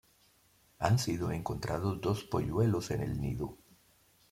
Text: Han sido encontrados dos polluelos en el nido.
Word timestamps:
Han 0.79 0.97
sido 0.97 1.29
encontrados 1.31 2.01
dos 2.01 2.23
polluelos 2.23 2.89
en 2.89 3.03
el 3.03 3.21
nido. 3.21 3.59